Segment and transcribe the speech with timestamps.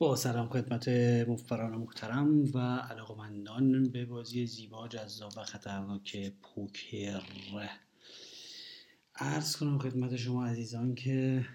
[0.00, 0.88] با سلام خدمت
[1.28, 7.22] مفران محترم و علاقمندان به بازی زیبا جذاب و خطرناک پوکر.
[9.14, 11.46] ارز کنم خدمت شما عزیزان که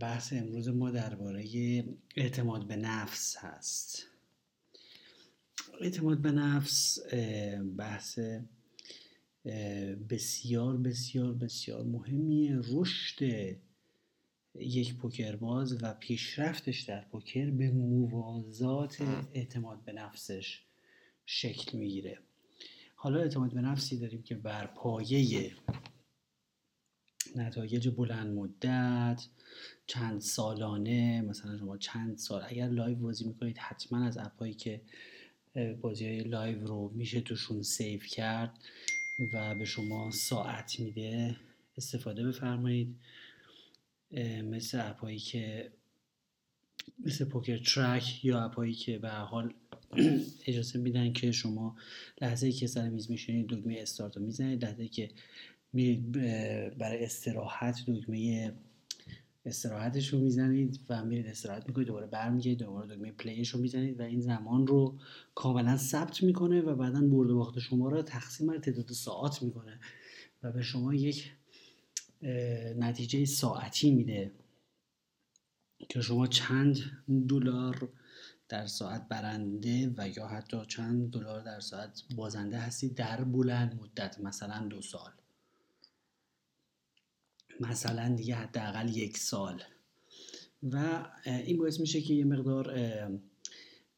[0.00, 1.44] بحث امروز ما درباره
[2.16, 4.06] اعتماد به نفس هست.
[5.80, 6.98] اعتماد به نفس
[7.76, 8.18] بحث
[10.10, 12.60] بسیار بسیار بسیار مهمیه.
[12.70, 13.22] رشد
[14.54, 19.02] یک پوکرباز و پیشرفتش در پوکر به موازات
[19.34, 20.62] اعتماد به نفسش
[21.26, 22.18] شکل می‌گیره.
[22.94, 25.52] حالا اعتماد به نفسی داریم که بر پایه
[27.36, 29.26] نتایج بلند مدت
[29.86, 34.80] چند سالانه مثلا شما چند سال اگر live بازی می‌کنید حتما از app ایی که
[35.80, 38.58] بازی های live رو میشه توشون save کرد
[39.34, 41.36] و به شما ساعت میده
[41.76, 42.96] استفاده بفرمایید.
[44.42, 45.72] مثل اپایی که
[47.06, 49.54] مثل پوکر ترک یا اپایی که به حال
[50.46, 51.76] اجازه میدن که شما
[52.22, 55.10] لحظه که سر میز میشینید دکمه استارت رو می‌زنید لحظه که
[55.72, 56.12] میرید
[56.78, 58.52] برای استراحت دکمه
[59.44, 64.02] استراحتش رو می‌زنید و میرید استراحت می‌کنید دوباره برمیگردید دوباره دکمه پلیش رو می‌زنید و
[64.02, 64.98] این زمان رو
[65.34, 69.80] کاملا ثبت می‌کنه و بعدا برد و باخت شما رو تقسیم بر تعداد ساعت می‌کنه
[70.42, 71.32] و به شما یک
[72.76, 74.32] نتیجه ساعتی میده
[75.88, 76.78] که شما چند
[77.28, 77.88] دلار
[78.48, 84.20] در ساعت برنده و یا حتی چند دلار در ساعت بازنده هستید در بلند مدت
[84.20, 85.10] مثلا دو سال.
[87.60, 89.62] مثلا دیگه حداقل یک سال.
[90.62, 92.74] و این باعث میشه که یه مقدار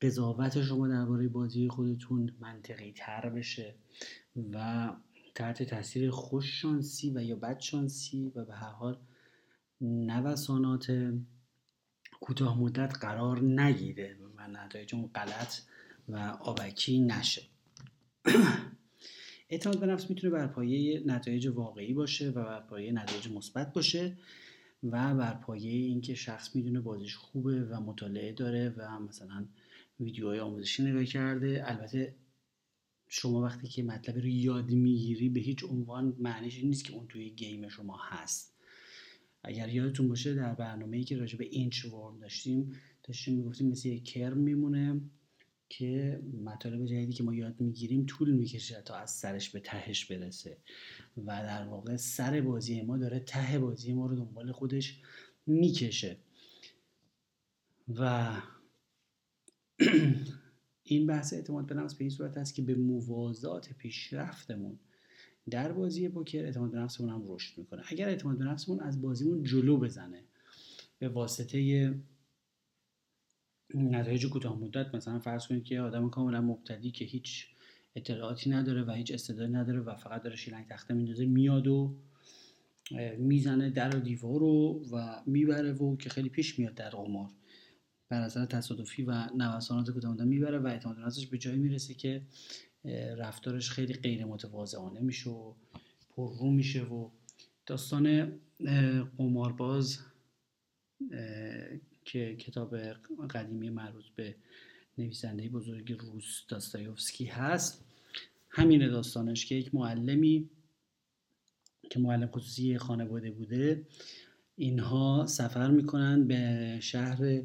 [0.00, 3.74] قضاوت شما درباره بازی خودتون منطقی تر بشه
[4.52, 4.90] و
[5.34, 8.98] تحت تاثیر خوش شانسی و یا بد شانسی و به هر حال
[9.80, 11.12] نوسانات
[12.20, 15.54] کوتاه مدت قرار نگیره و نتایج اون غلط
[16.08, 17.42] و آبکی نشه.
[19.50, 24.16] اعتماد به نفس می‌تونه بر پایه نتایج واقعی باشه و بر پایه نتایج مثبت باشه
[24.82, 29.46] و بر پایه اینکه شخص می‌دونه بازیش خوبه و مطالعه داره و مثلا
[30.00, 31.62] ویدیوهای آموزشی نگاه کرده.
[31.66, 32.14] البته
[33.16, 37.06] شما وقتی که مطلبی رو یاد می‌گیری به هیچ عنوان معنیش این نیست که اون
[37.06, 38.54] توی گیم شما هست
[39.42, 43.88] اگر یادتون باشه در برنامه ای که راجع به اینچ ورم داشتیم داشتیم می‌گفتیم مثل
[43.88, 45.00] یک کرم میمونه
[45.68, 50.58] که مطالب جدیدی که ما یاد می‌گیریم طول می‌کشه تا از سرش به تهش برسه
[51.16, 55.00] و در واقع سر بازی ما داره ته بازی ما رو دنبال خودش
[55.46, 56.16] می‌کشه
[57.88, 58.32] و
[60.84, 64.78] این بحث اعتماد به نفس به این صورت است که به موازات پیشرفتمون
[65.50, 67.82] در بازی پوکر اعتماد به نفسمون هم رشد می‌کنه.
[67.86, 70.24] اگر اعتماد به نفسمون از بازیمون جلو بزنه
[70.98, 71.94] به واسطه
[73.74, 77.46] نتایج کوتاه مدت مثلا فرض کنید که آدم کاملا مبتدی که هیچ
[77.96, 81.96] اطلاعاتی نداره و هیچ استعدادی نداره و فقط داره شیلنگ تخته میندازه میاد و
[83.18, 87.30] می‌زنه در و دیوار رو و می‌بره و که خیلی پیش میاد در قمار.
[88.14, 92.22] بر اثر تصادفی و نوسانات کوتاه می‌بره و اعتماد نفسش به جایی می‌رسه که
[93.16, 95.54] رفتارش خیلی غیر متواضعانه میشه و
[96.16, 97.10] پررو میشه و
[97.66, 98.32] داستان
[99.18, 99.98] قمارباز
[102.04, 102.76] که کتاب
[103.30, 104.34] قدیمی مربوط به
[104.98, 107.84] نویسنده بزرگ روس داستایوفسکی هست.
[108.48, 110.50] همین داستانش که یک معلمی
[111.90, 113.86] که معلم خصوصی خانواده بوده
[114.56, 117.42] اینها سفر می‌کنن به شهر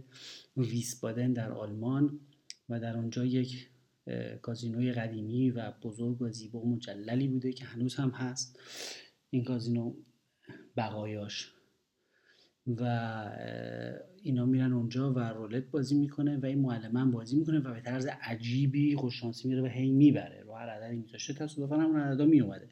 [0.60, 2.20] ویسبادن در آلمان
[2.70, 3.70] و در آنجا یک
[4.42, 8.60] کازینوی قدیمی و بزرگ و زیبا و مجللی بوده که هنوز هم هست.
[9.30, 9.94] این کازینو
[10.78, 11.54] بقایاش.
[12.68, 12.84] و
[14.22, 18.08] اینا میرن اونجا و رولت بازی می‌کنه و این معلم بازی می‌کنه و به طرز
[18.22, 20.42] عجیبی خوششانسی میره و هی می‌بره.
[20.42, 22.70] رو هر عددی میذاشته تصادفا همون عددا میومده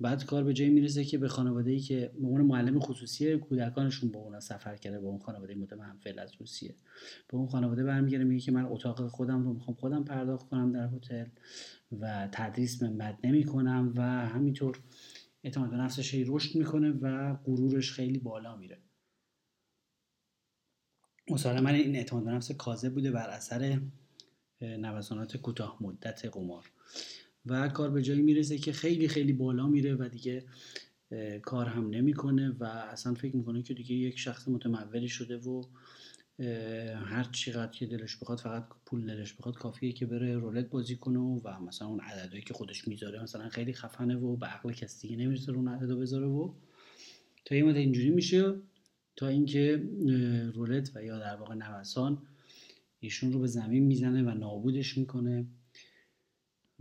[0.00, 4.20] بعد کار به جایی می‌رسه که به خانواده ای که به معلم خصوصی کودکانشون با
[4.20, 6.74] اونا سفر کرده با اون خانواده متمحول از روسیه.
[7.28, 10.88] به اون خانواده برمیگره میگه که من اتاق خودم رو می‌خوام خودم پرداخت کنم در
[10.88, 11.26] هتل
[12.00, 14.78] و تدریس من بد نمی کنم و همینطور
[15.44, 18.78] اعتماد به نفسش رشد می‌کنه و غرورش خیلی بالا میره.
[21.30, 23.80] مسلما این اعتماد به نفس کاذب بوده بر اثر
[24.60, 26.70] نوسانات کوتاه مدت قمار.
[27.46, 30.44] و کار به جایی می‌رسه که خیلی خیلی بالا میره و دیگه
[31.42, 35.62] کار هم نمی‌کنه و اصلا فکر می‌کنه که دیگه یک شخص متمولی شده و
[37.04, 41.18] هر چقدر که دلش بخواد فقط پول دلش بخواد کافیه که بره رولت بازی کنه
[41.18, 45.24] و مثلا اون عددهایی که خودش می‌ذاره مثلا خیلی خفنه و به عقل کسی دیگه
[45.24, 46.52] نمی‌رسه اون عددو بذاره و
[47.44, 48.54] تا یه مدت اینجوری میشه
[49.16, 49.82] تا اینکه
[50.54, 52.18] رولت و یا در واقع نوسان
[53.00, 55.46] ایشون رو به زمین می‌زنه و نابودش می‌کنه.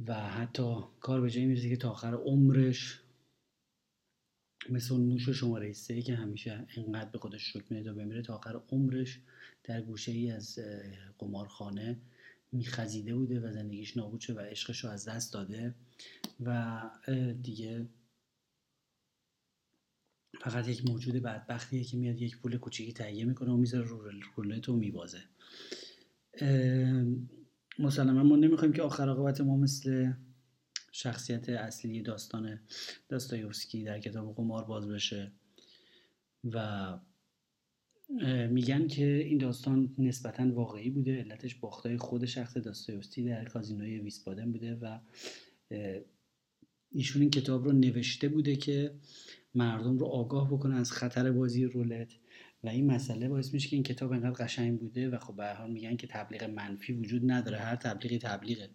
[0.08, 3.02] و حتی کار به جایی می‌رسه که تا آخر عمرش
[4.70, 8.62] مثل اون موش شماره سه که همیشه اینقدر به خودش میده و بمیره تا آخر
[8.70, 9.20] عمرش
[9.64, 10.60] در گوشه ای از
[11.18, 12.02] قمارخانه
[12.52, 15.76] میخزیده بوده و زندگیش نابود شده و عشقش رو از دست داده
[16.40, 16.82] و
[17.44, 17.88] دیگه
[20.42, 24.70] فقط یک موجود بدبختیه که میاد یک پول کوچیکی تهیه می‌کنه و می‌ذاره رو رولت
[24.70, 25.24] و میبازه.
[27.80, 30.12] مسلما ما نمی‌خوایم که آخر عاقبت ما مثل
[30.92, 32.60] شخصیت اصلی داستان
[33.10, 35.32] داستایوفسکی در کتاب قمار باز بشه.
[36.44, 37.00] و
[38.50, 44.52] میگن که این داستان نسبتا واقعی بوده علتش باختای خود شخص داستایوفسکی در کازینوی ویسپادن
[44.52, 45.00] بوده و
[46.92, 48.94] ایشون این کتاب رو نوشته بوده که
[49.56, 52.10] مردم رو آگاه بکنه از خطر بازی رولت.
[52.64, 55.72] و این مسئله باعث میشه که این کتاب انقدر قشنگ بوده و خب به حال
[55.72, 58.70] میگن که تبلیغ منفی وجود نداره هر تبلیغی تبلیغه.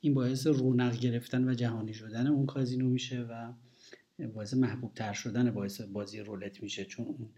[0.00, 3.52] این باعث رونق گرفتن و جهانی شدن اون کازینو میشه و
[4.34, 6.84] باعث محبوب تر شدن باعث بازی رولت میشه.
[6.84, 7.28] چون اون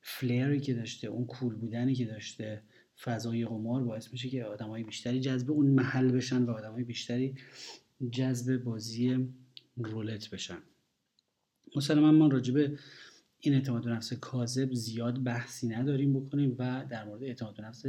[0.00, 2.62] فلری که داشته اون کول بودنی که داشته
[3.00, 7.34] فضای قمار باعث میشه که آدمای بیشتری جذب اون محل بشن و آدمای بیشتری
[8.10, 9.28] جذب بازی
[9.76, 10.58] رولت بشن.
[11.76, 12.78] مثلا من راجبه
[13.40, 17.84] این اعتماد به نفس کاذب زیاد بحثی نداریم بکنیم و در مورد اعتماد به نفس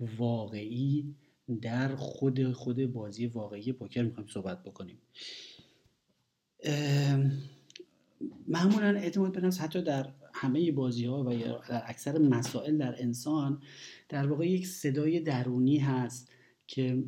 [0.00, 1.14] واقعی
[1.62, 4.98] در خود خود بازی واقعی پوکر می‌خوایم صحبت بکنیم.
[8.48, 11.34] معمولا اعتماد به نفس حتی در همه بازی ها و
[11.68, 13.62] در اکثر مسائل در انسان
[14.08, 16.30] در واقع یک صدای درونی هست.
[16.66, 17.04] که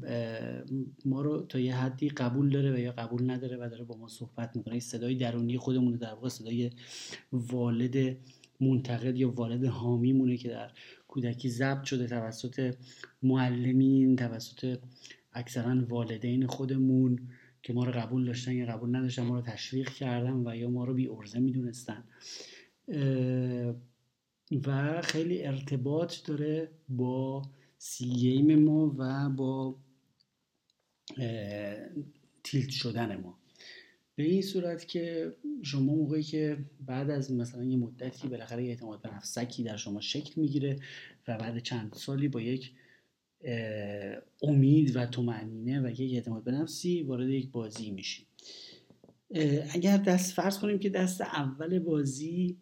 [1.05, 4.08] ما رو تا یه حدی قبول داره و یا قبول نداره و داره با ما
[4.08, 4.81] صحبت می‌کنه.
[4.81, 6.70] صدای درونی خودمون در واقع صدای
[7.32, 8.17] والد
[8.61, 10.70] منتقد یا والد حامی مونه که در
[11.08, 12.75] کودکی ضبط شده توسط
[13.23, 14.79] معلمین توسط
[15.32, 17.19] اکثرا والدین خودمون
[17.62, 20.85] که ما رو قبول داشتن یا قبول نداشتن ما رو تشویق کردن و یا ما
[20.85, 22.05] رو بی ارزه می‌دونستن.
[24.67, 27.43] و خیلی ارتباط داره با
[27.78, 29.76] سی گیم ما و با
[32.44, 33.38] تیلت شدن ما.
[34.14, 39.02] به این صورت که شما موقعی که بعد از مثلا یه مدتی بالاخره یه اعتماد
[39.02, 40.78] به نفسکی در شما شکل می‌گیره
[41.28, 42.73] و بعد چند سالی با یک
[44.43, 48.26] امید و طمأنینه و یک اعتماد به نفسی وارد یک بازی میشی.
[49.70, 52.56] اگر دست فرض کنیم که دست اول بازی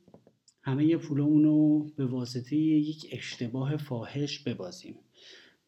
[0.67, 4.95] همه پولمون رو به واسطه یک اشتباه فاحش ببازیم.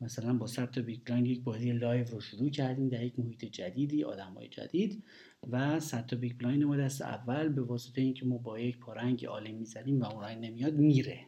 [0.00, 4.32] مثلا با صد big یک بازی live رو شروع کردیم در یک محیط جدیدی آدم
[4.34, 5.04] های جدید
[5.50, 8.90] و صد تا big blind ما دست اول به واسطه اینکه ما با یک پا
[8.90, 11.20] رنگ عالی می‌زنیم و اون رنگ نمیاد میره.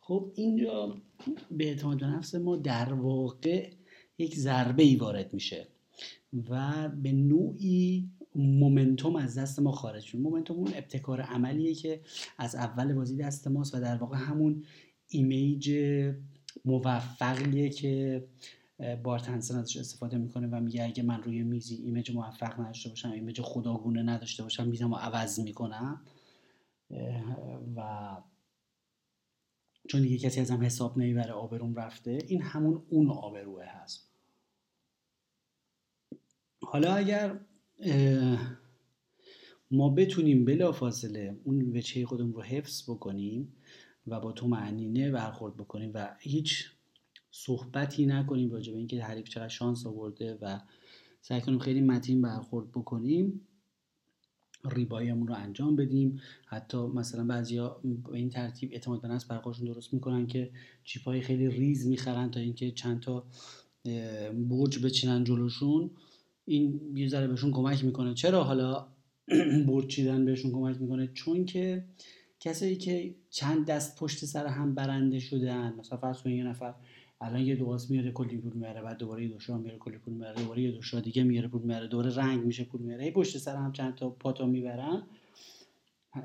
[0.00, 1.02] خب اینجا
[1.50, 3.70] به اعتماد به نفس ما در واقع
[4.18, 5.68] یک ضربه ای وارد میشه.
[6.50, 10.18] و به نوعی momentum از دست ما خارج شد.
[10.18, 12.00] momentum اون ابتکار عملیه که
[12.38, 14.64] از اول بازی دست ماست و در واقع همون
[15.08, 15.72] image
[16.64, 18.24] موفقیه که
[19.02, 23.10] Bart Hanson ازش استفاده می‌کنه و میگه اگه من روی میزی image موفق نداشته باشم
[23.10, 26.00] image خداگونه نداشته باشم میزم و عوض می‌کنم.
[27.76, 28.08] و
[29.88, 32.18] چون دیگه کسی ازم حساب نمی‌بره آبروم رفته.
[32.26, 34.07] این همون اون آبروه هست.
[36.70, 37.40] حالا اگر
[39.70, 43.52] ما بتونیم بلا فاصله اون وجهه خودمون رو حفظ بکنیم
[44.06, 46.70] و با تو معنینه برخورد بکنیم و هیچ
[47.30, 50.60] صحبتی نکنیم راجع به اینکه حریف چقدر شانس آورده و
[51.20, 53.40] سعی کنیم خیلی متین برخورد بکنیم
[54.64, 56.20] ریبایمون رو انجام بدیم.
[56.46, 59.26] حتی مثلا بعضیا به این ترتیب اعتماد به نفس
[59.62, 60.50] درست می‌کنن که
[60.84, 63.26] چیپ های خیلی ریز می‌خرن تا اینکه چند تا
[64.48, 65.90] برج بچینن جلوشون.
[66.48, 68.14] این یه ذره بهشون کمک می‌کنه.
[68.14, 68.86] چرا حالا
[69.68, 71.84] برج چیدن بهشون کمک می‌کنه؟ چون که
[72.40, 76.74] کسایی که چند دست پشت سر هم برنده شدن مثلا فرض کنید یه نفر
[77.20, 79.98] الان یه دو آس میاره کلی پول میاره بعد دوباره یه دو شاه میاره کلی
[79.98, 83.04] پول میاره دوباره یه دو شاه دیگه میاره پول میاره دوباره رنگ میشه پول میاره
[83.04, 85.02] هی پشت سر هم چند تا pot ا می‌برن.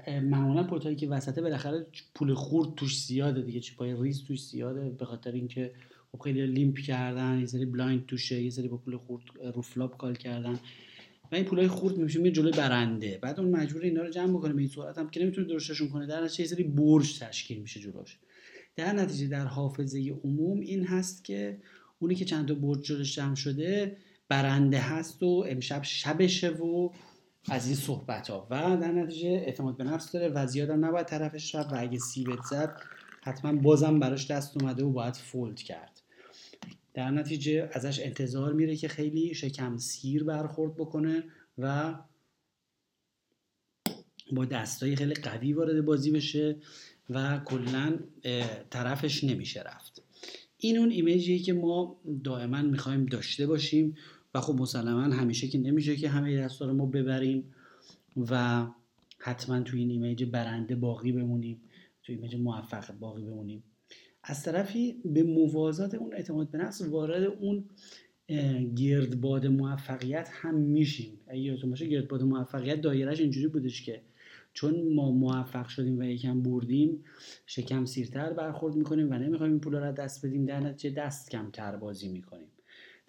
[0.07, 4.89] معمولا pot ایی که وسطه بالاخره پول خورد توش زیاده دیگه پای ریز توش زیاده
[4.89, 5.73] به خاطر اینکه
[6.13, 9.23] خب خیلی limp کردن یه سری blind توشه یه سری با پول خورد
[9.55, 10.59] رو flop call کردن.
[11.31, 13.19] و این پولای خورد میشه میره جلوی برنده.
[13.21, 16.05] بعد اون مجبور اینا رو جمع بکنه به این صورت هم که نمی‌تونه درستشون کنه.
[16.05, 18.17] در نتیجه یه سری برج تشکیل میشه جلوش.
[18.75, 21.57] در نتیجه در حافظه عموم این هست که
[21.99, 23.97] اونی که چند تا برج جلوش جمع شده
[24.29, 26.89] برنده هست و امشب شبشه و
[27.49, 31.55] از این صحبت ها و در نتیجه اعتماد به نفس داره و زیادم نباید طرفش
[31.55, 32.81] رفت و اگه c-bet زد
[33.21, 35.92] حتما بازم براش دست اومده و باید fold کرد.
[36.93, 41.23] در نتیجه ازش انتظار میره که خیلی شکم سیر برخورد بکنه
[41.57, 41.95] و
[44.31, 46.55] با دستای خیلی قوی وارد بازی بشه
[47.09, 47.99] و کلا
[48.69, 50.01] طرفش نمیشه رفت.
[50.57, 53.95] این اون ایمیجیه که ما دائما می‌خوایم داشته باشیم
[54.33, 57.53] و خب مسلما همیشه که نمیشه که همه دستا رو ما ببریم
[58.17, 58.65] و
[59.17, 61.61] حتما توی این ایمیج برنده باقی بمونیم
[62.03, 63.63] توی ایمیج موفق باقی بمونیم.
[64.23, 67.63] از طرفی به موازات اون اعتماد به نفس وارد اون
[68.75, 71.19] گردباد موفقیت هم میشیم.
[71.27, 74.01] اگه یادتون باشه گردباد موفقیت دایرش اینجوری بودش که
[74.53, 77.03] چون ما موفق شدیم و یکم بردیم
[77.45, 81.75] شکم سیرتر برخورد می‌کنیم و نمی‌خوایم این پولا رو دست بدیم در نتیجه دست کمتر
[81.75, 82.47] بازی می‌کنیم.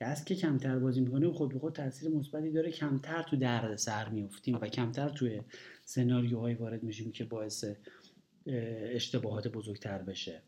[0.00, 4.09] دست که کمتر بازی می‌کنیم خود به خود تاثیر مثبتی داره کمتر تو درد سر
[4.09, 5.40] میفتیم و کمتر توی
[5.85, 7.64] سناریوهایی وارد میشیم که باعث
[8.47, 10.42] اشتباهات بزرگتر بشه.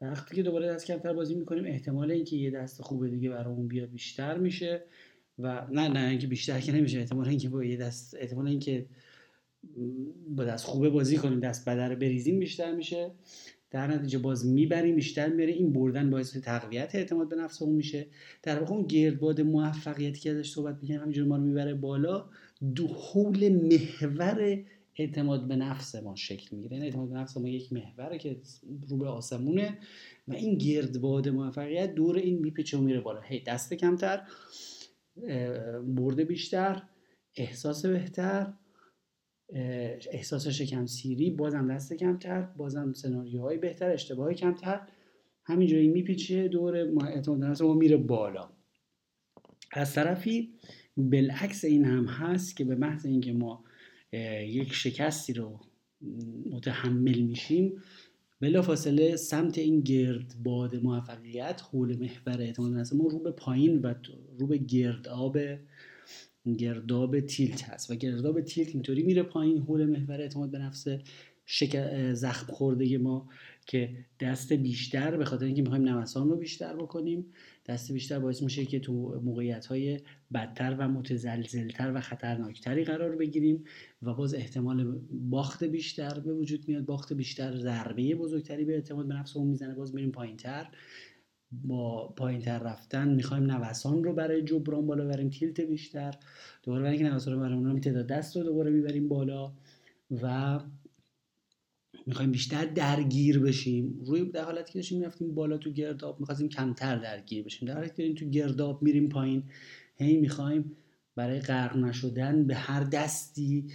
[0.00, 3.90] وقتی که دوباره دست کمتر بازی می‌کنیم احتمال اینکه یه دست خوب دیگه برامون بیاد
[3.90, 4.82] بیشتر میشه
[5.38, 8.86] و نه نه اینکه بیشتر که نمیشه احتمال اینکه با یه دست احتمال اینکه
[10.36, 13.10] با دست خوبه بازی کنیم دست بدر بریزیم بیشتر میشه.
[13.70, 18.06] در نتیجه باز می‌بریم بیشتر میره این بردن باعث تقویت اعتماد به نفس اون میشه.
[18.42, 22.24] در واقع اون گردباد موفقیتی که ازش صحبت می‌کنیم همینجور ما رو می‌بره بالا.
[22.74, 24.62] دو حول محور
[25.00, 26.76] اعتماد به نفس ما شکل می‌گیره.
[26.76, 28.40] این اعتماد به نفس ما یک محوره که
[28.88, 29.78] رو به آسمونه
[30.28, 33.20] و این گردباد موفقیت دور این میپیچه و میره بالا.
[33.20, 34.22] هی دست کمتر
[35.86, 36.82] برده بیشتر
[37.36, 38.52] احساس بهتر
[40.10, 44.80] احساس شکم سیری بازم دست کمتر بازم سناریوهای بهتر اشتباه کمتر.
[45.44, 46.76] همینجوری میپیچه دور
[47.06, 48.50] اعتماد ما میره بالا.
[49.72, 50.54] از طرفی
[50.96, 53.64] بالعکس این هم هست که به محض اینکه ما
[54.12, 55.60] یک شکستی رو
[56.50, 57.82] متحمل میشیم
[58.62, 63.94] فاصله سمت این گردباد موفقیت حول محور اعتماد نفس ما رو به پایین و
[64.38, 65.38] رو به گرداب
[66.58, 70.86] گرداب تیلت هست و گرداب تیلت اینطوری میره پایین حول محور اعتماد به نفس.
[72.12, 73.28] زخم خورده ما
[73.66, 77.26] که دست بیشتر به خاطر اینکه می‌خوایم نوسان رو بیشتر بکنیم
[77.66, 80.00] دست بیشتر باعث میشه که تو موقعیت های
[80.34, 83.64] بدتر و متزلزلتر و خطرناکتری قرار بگیریم
[84.02, 89.14] و باز احتمال باخت بیشتر به وجود میاد باخت بیشتر ضربه بزرگتری به اعتماد به
[89.14, 90.66] نفسمون می‌زنه باز میریم پایینتر.
[91.52, 96.14] با پایین تر رفتن می‌خوایم نوسان رو برای جبران بالا بریم تیلت بیشتر.
[96.62, 99.52] دوباره برای اینکه نوسان رو برای تعداد دست رو دوباره می‌بریم بالا
[100.22, 100.58] و
[102.10, 104.00] می‌خوایم بیشتر درگیر بشیم.
[104.06, 107.68] روی در حالتی که داشتیم می‌رفتیم بالا تو گرداب می‌خواستیم کمتر درگیر بشیم.
[107.68, 109.42] در داریم تو گرداب میریم پایین
[109.96, 110.76] هی می‌خوایم
[111.16, 113.66] برای غرق نشدن به هر دستی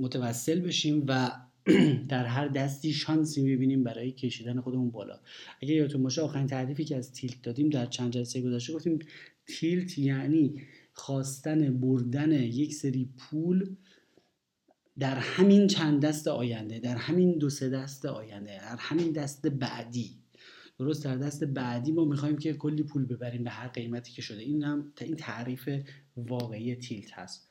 [0.00, 1.30] متوسل بشیم و
[2.08, 5.20] در هر دستی شانسی می‌بینیم برای کشیدن خودمون بالا.
[5.62, 8.98] اگه یادتون باشه آخرین تعریفی که از تیلت دادیم در چند جلسه گذشته گفتیم
[9.46, 10.62] تیلت یعنی
[10.92, 13.76] خواستن بردن یک سری پول
[14.98, 20.22] در همین چند دست آینده در همین دو سه دست آینده در همین دست بعدی.
[20.78, 24.42] درست؟ در دست بعدی ما می‌خوایم که کلی پول ببریم به هر قیمتی که شده.
[24.42, 25.68] این هم این تعریف
[26.16, 27.48] واقعی tilt هست.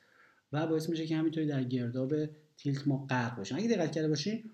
[0.52, 2.14] و باعث میشه که همینطوری در گرداب
[2.56, 4.50] tilt ما غرق باشیم اگه دقت کرده باشین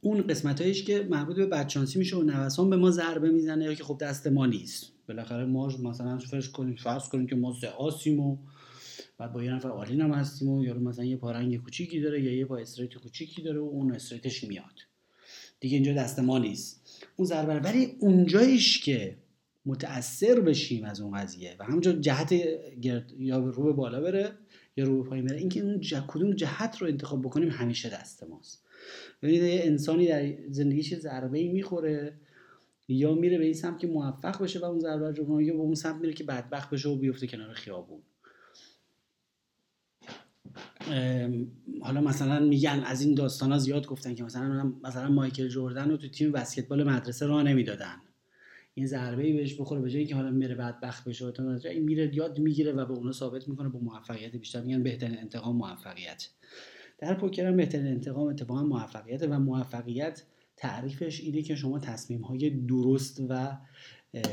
[0.00, 3.74] اون قسمت هایش که مربوط به بدشانسی میشه و نوسان به ما ضربه می‌زنه یا
[3.74, 4.92] که خب دست ما نیست.
[5.08, 8.38] بالاخره ما مثلا فرض کنیم فرض کنیم که ما آسیم و
[9.18, 12.22] بعد با یه نفر all-in هم هستیم و یارو مثلا یه پا رنگ کوچیکی داره
[12.22, 14.74] یا یه پا straight کوچیکی داره و اون straight ش میاد.
[15.60, 17.04] دیگه اینجا دست ما نیست.
[17.16, 19.16] اون ضربه ولی اونجاییش که
[19.66, 22.34] متاثر بشیم از اون قضیه و همونجا جهت
[22.80, 24.32] گرد یا رو به بالا بره
[24.76, 26.04] یا رو به پایین بره اینکه اون جه...
[26.08, 28.64] کدوم جهت رو انتخاب بکنیم همیشه دست ماست.
[29.22, 32.14] ببینید یه انسانی در زندگیش ضربه ای می‌خوره
[32.88, 35.74] یا میره به این سمت که موفق بشه و اون ضربه رو یا به اون
[35.74, 38.02] سمت میره که بدبخت بشه و بیفته کنار خیابون.
[41.82, 45.96] حالا مثلا میگن از این داستان ها زیاد گفتن که مثلا مثلا مایکل جوردن رو
[45.96, 47.96] تو تیم بسکتبال مدرسه راه نمی‌دادن.
[48.74, 51.32] این ضربه ای بهش بخوره به جایی که حالا میره بدبخت بشه
[51.64, 54.62] این میره یاد می‌گیره و به اونها ثابت می‌کنه با موفقیت بیشتر.
[54.62, 56.28] میگن بهترین انتقام موفقیت.
[56.98, 60.22] در پوکر هم بهترین انتقام اتفاقا موفقیت و موفقیت
[60.56, 63.58] تعریفش اینه که شما تصمیم های درست و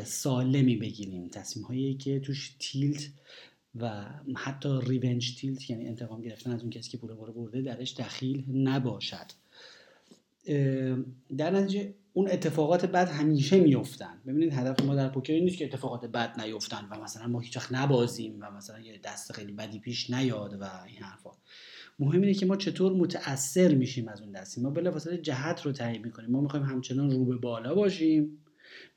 [0.04, 1.28] سالمی بگیریم.
[1.28, 3.10] تصمیم هایی که توش تیلت
[3.80, 4.06] و
[4.38, 9.26] حتی ریونج تیلت یعنی انتقام گرفتن از اون کسی که پول برده درش دخیل نباشد.
[11.38, 16.06] در نتیجه اون اتفاقات بد همیشه میفتن ببینید هدف ما در پوکر نیست که اتفاقات
[16.06, 20.54] بد نیفتن و مثلا ما هیچ نبازیم و مثلا یه دست خیلی بدی پیش نیاد
[20.62, 21.32] و این حرفا.
[22.00, 24.62] مهم اینه که ما چطور متاثر میشیم از اون دستی.
[24.62, 26.32] ما بلافاصله جهت رو تعیین می‌کنیم.
[26.32, 28.45] ما می‌خوایم همچنان رو به بالا باشیم.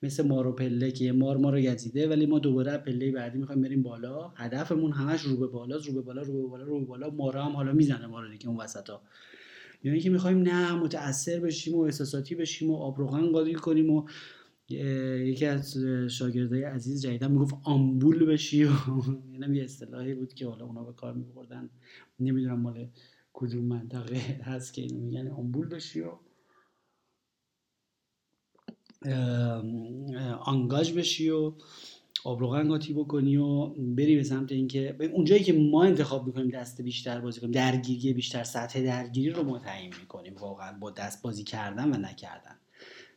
[0.02, 3.62] مثل مار و پله که مار ما رو گزیده ولی ما دوباره پله بعدی می‌خوایم
[3.62, 4.28] بریم بالا.
[4.28, 7.10] هدفمون همش رو به بالا رو به بالا رو به بالا رو به بالا.
[7.10, 9.02] مارا هم حالا می‌زنه ما رو دیگه اون وسطا.
[9.84, 14.08] یعنی که می‌خوایم نه متاثر بشیم و احساساتی بشیم و آبروغن قاضی کنیم و
[14.68, 15.76] یکی از
[16.10, 18.70] شاگردای عزیز جدیدا می‌گفت آمبول بشی و
[19.32, 21.70] اینم یه اصطلاحی بود که حالا اونا به کار میبردن.
[22.20, 22.88] نمی‌دونم مال
[23.32, 25.28] کدوم منطقه هست که اینو میگن.
[25.28, 26.10] آمبول بشی و
[30.40, 31.52] آنگاج بشی و
[32.24, 37.20] آبروغن قاطی بکنی و بری به سمت اینکه اونجایی که ما انتخاب می‌کنیم دست بیشتر
[37.20, 41.94] بازی کنیم درگیری بیشتر سطح درگیری رو ما تعیین می‌کنیم واقعا با دست بازی کردن
[41.94, 42.56] و نکردن.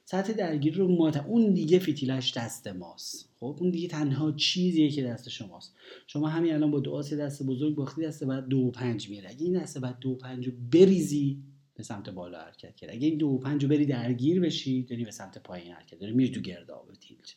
[0.06, 3.30] سطح درگیری رو ما اون دیگه فتیلش دست ماست.
[3.40, 5.74] خب؟ اون دیگه تنها چیزیه که دست شماست.
[6.08, 9.62] شما همین الان با آس دست بزرگ باختی دست بعد دو پنج میره اگه این
[9.62, 11.38] دست بعد دو پنج رو بریزی
[11.82, 12.90] به سمت بالا حرکت کرد.
[12.90, 16.14] اگه این دو و پنج رو بری درگیر بشی داری به سمت پایین حرکت داری
[16.14, 17.36] میری تو گرداب تیلت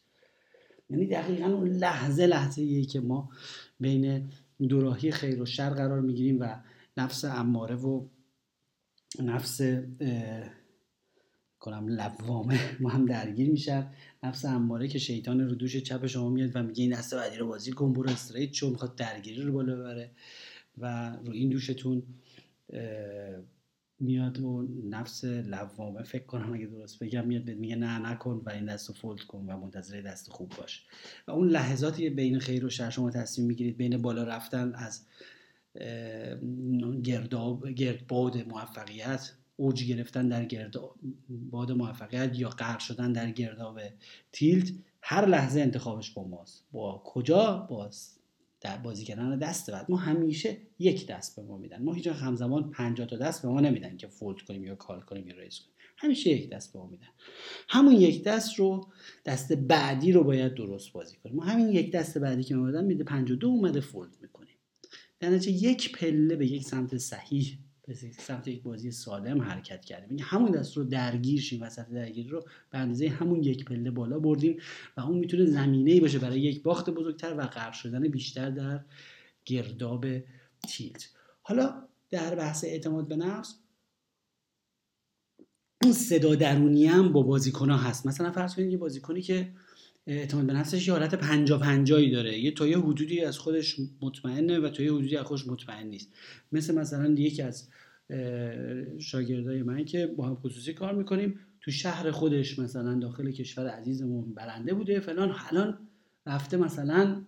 [0.90, 3.30] یعنی دقیقا اون لحظه لحظه که ما
[3.80, 4.30] بین
[4.68, 6.56] دوراهی خیر و شر قرار می‌گیریم و
[6.96, 8.06] نفس اماره و
[9.22, 9.60] نفس
[11.60, 13.90] کنم لوامه ما هم درگیر میشن.
[14.22, 17.46] نفس اماره که شیطان رو دوش چپ شما میاد و میگه این دست بعدی رو
[17.46, 20.10] بازی کن برو استریت چون می‌خواد درگیری رو بالا ببره.
[20.78, 22.02] و رو این دوشتون
[24.00, 28.64] میاد و نفس لوامه فکر کنم اگه درست بگم میاد میگه نه نکن و این
[28.64, 30.86] دست رو فولد کن و منتظر دست خوب باش.
[31.28, 35.06] و اون لحظاتی بین خیر و شر شما تصمیم می‌گیرید بین بالا رفتن از
[37.02, 40.96] گرداب گردباد موفقیت اوج گرفتن در گرداب
[41.28, 43.80] باد موفقیت یا غرق شدن در گرداب
[44.32, 44.72] تیلت
[45.02, 46.64] هر لحظه انتخابش با ماست.
[46.72, 48.16] با کجا؟ باز
[48.64, 51.83] در بازی کردن دست بعد ما همیشه یک دست به ما میدن.
[51.83, 55.28] ما هیچ همزمان 50 تا دست به ما نمیدن که فولد کنیم یا کال کنیم
[55.28, 55.75] یا ریز کنیم.
[55.97, 57.06] همیشه یک دست به ما میدن.
[57.68, 58.88] همون یک دست رو
[59.25, 61.37] دست بعدی رو باید درست بازی کنیم.
[61.37, 64.55] ما همین یک دست بعدی که ما میده 52 اومده فولد می‌کنیم.
[65.20, 70.09] در نتیجه یک پله به یک سمت صحیح به سمت یک بازی سالم حرکت کردیم
[70.11, 74.18] این همون دست رو درگیر شیم وسط درگیری رو به اندازه همون یک پله بالا
[74.18, 74.61] بردیم
[74.97, 78.81] و اون می‌تونه زمینه ای باشه برای یک باخت بزرگتر و غرق شدن بیشتر در
[79.44, 80.07] گرداب
[80.68, 81.09] تیلت
[81.42, 83.55] حالا در بحث اعتماد به نفس
[85.83, 88.07] اون صدا درونی هم با بازیکن ها هست.
[88.07, 89.53] مثلا فرض کنید یه بازیکنی که
[90.07, 92.38] اعتماد به نفسش یه حالت پنجا پنجایی داره.
[92.38, 96.09] یه تا یه حدودی از خودش مطمئنه و تا یه حدودی از خودش مطمئن نیست.
[96.53, 97.69] مثل مثلا یکی از
[98.99, 104.35] شاگردای من که با هم خصوصی کار می‌کنیم تو شهر خودش مثلا داخل کشور عزیزمون
[104.35, 105.79] برنده بوده فلان الان
[106.27, 107.25] رفته مثلا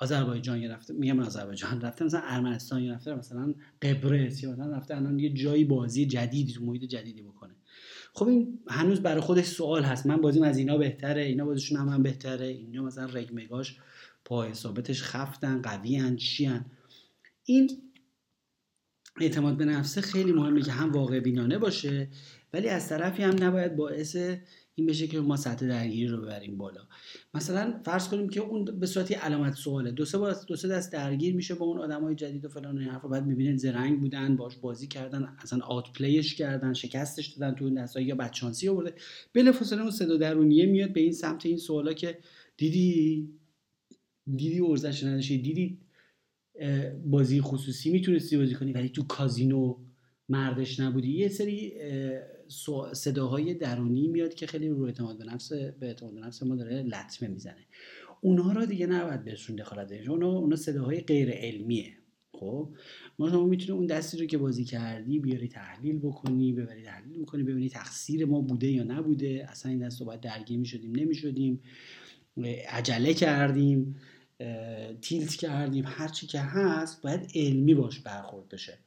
[0.00, 5.32] آذربایجان رفته میگم آذربایجان رفته مثلا ارمنستان رفته مثلا قبرس یا مثلا رفته الان یه
[5.32, 7.37] جایی بازی جدیدی تو محیط جدیدی بکنه.
[8.12, 10.06] خب این هنوز برای خودش سوال هست.
[10.06, 13.78] من بازیم از اینا بهتره؟ اینا بازیشون هم, هم بهتره؟ اینا مثلا رگمگاش
[14.24, 16.64] پای ثابتش خفتن قوی هن چی هن.
[17.44, 17.70] این
[19.20, 22.08] اعتماد به نفسه خیلی مهمه که هم واقع بینانه باشه
[22.52, 24.16] ولی از طرفی هم نباید باعث
[24.78, 26.80] این بشه که ما سطح درگیری رو ببریم بالا.
[27.34, 29.90] مثلا فرض کنیم که اون به صورتی علامت سواله.
[29.90, 33.08] دو سه دو سه دست درگیر میشه با اون آدمای جدید و فلان این حرفا.
[33.08, 37.74] بعد می‌بینید زرنگ بودن باش بازی کردن اصلا آوت پلیش کردن شکستش دادن تو اون
[37.74, 38.94] دستا یا بچانسی آورده.
[39.34, 42.18] بلافاصله اون صدا درونیه میاد به این سمت این سوالا که
[42.56, 43.28] دیدی؟
[44.36, 45.78] دیدی ارزش نداشتی؟ دیدی
[47.04, 49.76] بازی خصوصی می‌تونستی بازی کنی؟ ولی تو کازینو
[50.28, 51.72] مردش نبودی؟ یه سری
[52.92, 56.82] صداهای درونی میاد که خیلی رو اعتماد به نفس به اعتماد به نفس ما داره
[56.82, 57.66] لطمه می‌زنه.
[58.20, 60.10] اونها رو دیگه نباید بهشون دخالت بدیم.
[60.10, 61.92] اونا اونا صداهای غیر علمیه.
[62.32, 62.74] خب؟
[63.18, 67.42] ما شما می‌تونی اون دستی رو که بازی کردی بیاری تحلیل بکنی ببری تحلیل بکنی
[67.42, 69.46] ببینی تقصیر ما بوده یا نبوده.
[69.48, 71.60] اصلا این دست رو باید درگیر می‌شدیم نمی‌شدیم.
[72.68, 73.96] عجله کردیم
[75.00, 78.78] تیلت کردیم هرچی که هست باید علمی باش برخورد بشه.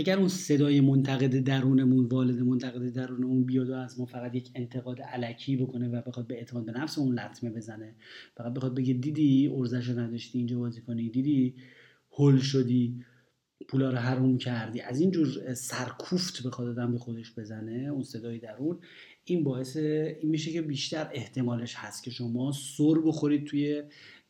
[0.00, 5.00] اگر اون صدای منتقد درونمون والد منتقد درونمون بیاد و از ما فقط یک انتقاد
[5.00, 7.94] علکی بکنه و بخواد به اعتماد به نفس اون لطمه بزنه
[8.36, 11.54] فقط بخواد بگه دیدی ارزش رو نداشتی اینجا بازی کنی دیدی
[12.12, 13.04] هل شدی
[13.68, 18.78] پولا رو حروم کردی از اینجور سرکوفت بخواد آدم به خودش بزنه اون صدای درون
[19.24, 23.82] این باعث این میشه که بیشتر احتمالش هست که شما سر بخورید توی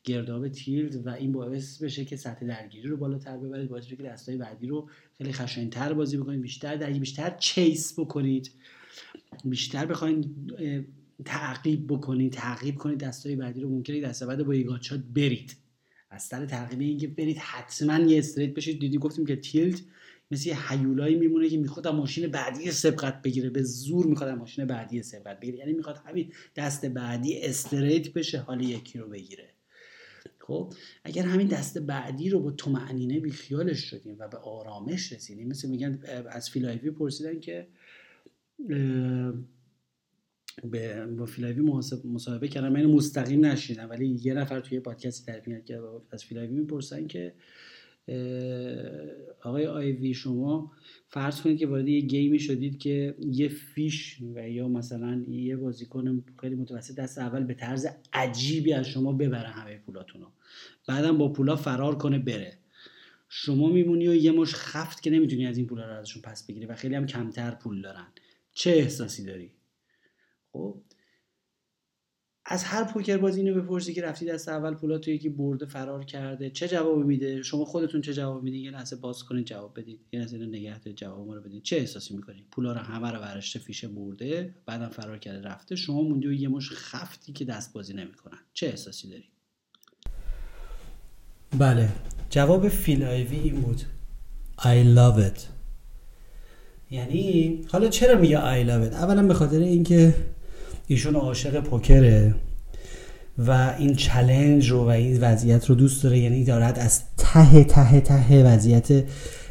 [0.04, 4.02] گرداب تیلد و این باعث بشه که سطح درگیری رو بالاتر ببرید باعث بشه که
[4.02, 6.40] دستای بعدی رو خیلی خشنتر بازی بکنید.
[6.40, 8.50] بیشتر درگیر بیشتر چیس بکنید.
[9.44, 10.34] بیشتر بخواین
[11.24, 13.68] تعقیب بکنید تعقیب کنید دستای بعدی رو.
[13.68, 15.56] ممکنه دسته بعد با یگاچات برید.
[16.10, 18.80] از سر تعقیب اینکه برید حتما یه استریت بشید.
[18.80, 19.82] دیدی گفتیم که تیلت
[20.30, 23.50] مثل یه حیولایی میمونه که می‌خواد ماشین بعدی سبقت بگیره.
[23.50, 25.58] به زور می‌خواد ماشین بعدی سبقت بگیره.
[25.58, 29.49] یعنی می‌خواد همین دست بعدی استریت بشه حال یکی رو بگیره.
[30.50, 30.72] خب
[31.04, 35.68] اگر همین دست بعدی رو با تو معنینه بیخیالش شدیم و به آرامش رسیدیم مثل
[35.68, 37.68] میگن از فیل آیوی پرسیدن که
[40.70, 41.60] با فیل آیوی
[42.04, 46.37] مصاحبه کردم من مستقیم نشنیدم ولی یه نفر توی پادکستی تعریف کرد که از فیل
[46.37, 47.34] آیوی می‌پرسن که
[49.42, 50.72] آقای آیوی شما
[51.08, 55.56] فرض کنید که وارد یه game ی شدید که یه fish و یا مثلا یه
[55.56, 60.26] بازیکن خیلی متوسط دست اول به طرز عجیبی از شما ببره همه پولاتونو.
[60.88, 62.58] بعدم با پولا فرار کنه بره.
[63.28, 66.66] شما میمونی و یه مش خفت که نمی‌تونی از این پولا رو ازشون پس بگیری
[66.66, 68.06] و خیلی هم کمتر پول دارن.
[68.52, 69.52] چه احساسی داری؟
[70.52, 70.80] خب
[72.52, 76.04] از هر پوکر بازی اینو بپرسی که رفتی دست اول پولا تو یکی برده فرار
[76.04, 76.50] کرده.
[76.50, 80.00] چه جواب میده؟ شما خودتون چه جواب میدین؟ یه لحظه باز کنید جواب بدید.
[80.12, 81.62] یه لحظه نگه دارید جواب ما رو بدید.
[81.62, 85.76] چه احساسی می‌کنید؟ پولا رو همه رو برشته فیشه برده بعدم فرار کرده رفته.
[85.76, 88.38] شما موندی و یه مش خفتی که دست بازی نمی‌کنن.
[88.52, 89.24] چه احساسی داری
[91.58, 91.88] بله.
[92.30, 93.80] جواب فیل آیوی این بود.
[94.58, 95.40] I love it.
[96.90, 100.14] یعنی حالا چرا میگه I love it اولا به خاطر اینکه
[100.90, 102.34] ایشون عاشق پوکره
[103.38, 108.00] و این challenge رو و این وضعیت رو دوست داره یعنی دارد از ته ته
[108.00, 109.04] ته وضعیت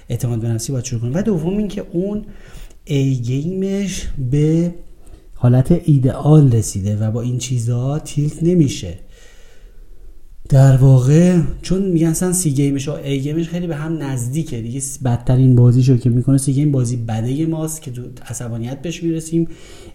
[0.09, 1.11] اعتماد به نفسی باید شروع کنه.
[1.19, 2.25] و دوم اینکه اون
[2.85, 4.73] A game ش به
[5.33, 8.99] حالت ایدئال رسیده و با این چیزها tilt نمیشه.
[10.49, 14.03] در واقع چون میگن اصلا C game ش و A game ش خیلی به هم
[14.03, 14.61] نزدیکه.
[14.61, 19.47] دیگه بدترین بازیشو که می‌کنه C game بازی بده ماست که تو عصبانیت بهش می‌رسیم.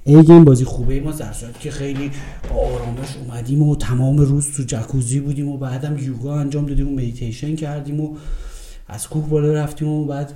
[0.04, 2.10] A game بازی خوبه ماست که خیلی
[2.50, 7.56] آرامش اومدیم و تمام روز تو جکوزی بودیم و بعدم یوگا انجام دادیم و مدیتیشن
[7.56, 8.16] کردیم و
[8.88, 10.32] از کوه بالا رفتیم و بعد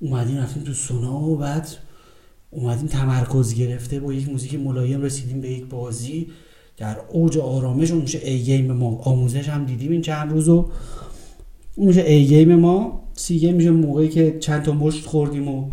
[0.00, 1.68] اومدیم رفتیم تو سونا و بعد
[2.50, 6.26] اومدیم تمرکز گرفته با یک موزیک ملایم رسیدیم به یک بازی.
[6.76, 8.96] در اوج آرامش اون میشه A game ما.
[8.96, 10.70] آموزش هم دیدیم این چند روزو
[11.74, 13.02] اون میشه A game ما.
[13.14, 15.70] C game میشه موقعی که چند تا مشت خوردیم و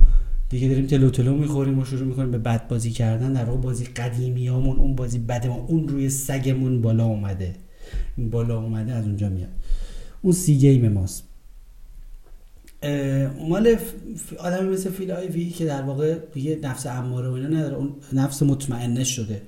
[0.49, 3.33] دیگه داریم تلو تلو می‌خوریم و شروع می‌کنیم به بد بازی کردن.
[3.33, 5.65] در واقع بازی قدیمیامون اون بازی بد ما.
[5.67, 7.55] اون روی سگمون بالا اومده.
[8.17, 9.49] بالا اومده از اونجا میاد.
[10.21, 11.23] اون C game ماست.
[13.49, 13.75] مال
[14.39, 17.75] آدم مثل فیل که در واقع یه نفس اماره و اینا نداره.
[17.75, 19.41] اون نفس مطمئنه شده.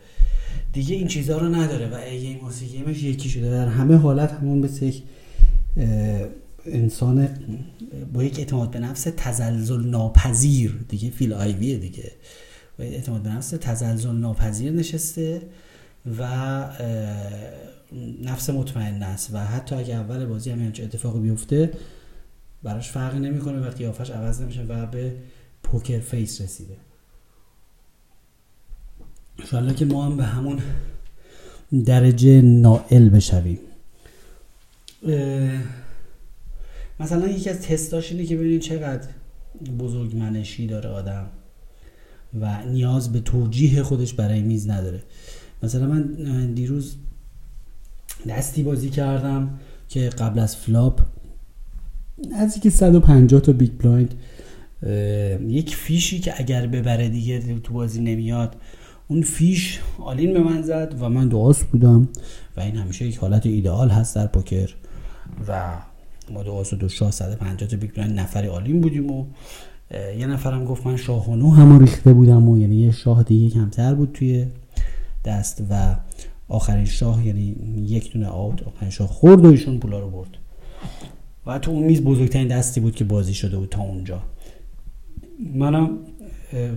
[0.73, 3.95] دیگه این چیزها رو نداره و A و C game ش یکی شده در همه
[3.95, 5.03] حالت همون مثل یک
[6.65, 7.29] انسان
[8.13, 10.79] با یک اعتماد به نفس تزلزل ناپذیر.
[10.89, 12.11] دیگه فیل آیویه دیگه.
[12.79, 15.41] با اعتماد به نفس تزلزل ناپذیر نشسته
[16.19, 16.23] و
[18.23, 19.29] نفس مطمئنه است.
[19.33, 21.71] و حتی اگه اول بازی هم چه اتفاقی بیفته
[22.63, 23.67] براش فرقی نمی‌کنه.
[23.67, 25.13] و قیافش عوض نمیشه و به
[25.63, 26.73] poker face رسیده.
[29.39, 30.59] انشاءالله که ما هم به همون
[31.85, 33.59] درجه نائل بشویم.
[36.99, 39.07] مثلا یکی از تستاش اینه که ببینید چقدر
[39.79, 41.25] بزرگ منشی داره آدم
[42.41, 45.03] و نیاز به توجیه خودش برای میز نداره.
[45.63, 46.95] مثلا من دیروز
[48.29, 51.01] دستی بازی کردم که قبل از flop
[52.31, 54.13] نزدیک 150 تا big blind
[55.47, 58.55] یک فیشی که اگر ببره دیگه تو بازی نمیاد
[59.11, 62.09] اون فیش آلین به من زد و من دعاست بودم
[62.57, 64.69] و این همیشه یک حالت ایدئال هست در پوکر
[65.47, 65.73] و
[66.33, 69.25] ما دعاست و دو شاه 150 تا بیگ نفری آلین بودیم و
[70.17, 73.53] یه نفرم گفت من شاه و نو همو ریخته بودم و یعنی یه شاه دیگه
[73.53, 74.45] کمتر بود توی
[75.25, 75.95] دست و
[76.47, 77.55] آخرین شاه یعنی
[77.87, 80.37] یک دونه آوت آخرین شاه خورد و ایشون پولا رو برد.
[81.45, 84.21] و تو اون میز بزرگترین دستی بود که بازی شده بود تا اونجا.
[85.53, 85.89] منم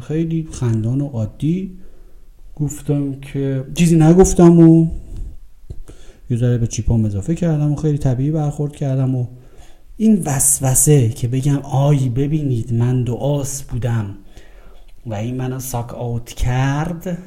[0.00, 1.78] خیلی خندان و عادی
[2.56, 4.86] گفتم که چیزی نگفتم و
[6.30, 9.26] یه ذره به چیپام اضافه کردم و خیلی طبیعی برخورد کردم و
[9.96, 14.14] این وسوسه که بگم آی ببینید من دعاس بودم
[15.06, 17.18] و این منو ساک آوت کرد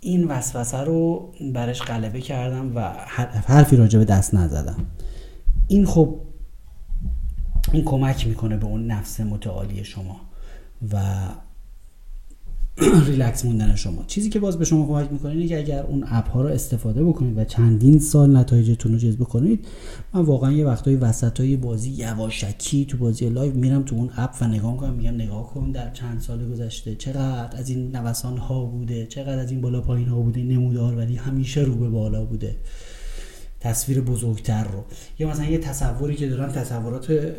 [0.00, 2.80] این وسوسه رو برش غلبه کردم و
[3.46, 4.86] حرفی راجع به دست نزدم.
[5.68, 6.20] این خب
[7.72, 10.20] این کمک می‌کنه به اون نفس متعالی شما
[10.92, 11.02] و
[13.06, 14.04] ریلکس موندن شما.
[14.06, 17.04] چیزی که باز به شما کمک می‌کنه اینه که اگر اون app ها رو استفاده
[17.04, 19.66] بکنید و چندین سال نتایجتون رو جذب کنید
[20.14, 24.34] من واقعا یه وقتایی وسط های بازی یواشکی تو بازی live میرم تو اون app
[24.40, 28.64] و نگاه می‌کنم میگم نگاه کن در چند سال گذشته چقدر از این نوسان ها
[28.64, 32.56] بوده چقدر از این بالا پایین ها بوده نمودار ولی همیشه رو به بالا بوده.
[33.62, 34.84] تصویر بزرگتر رو.
[35.18, 37.32] یا مثلا یه تصوری که دارم تصورات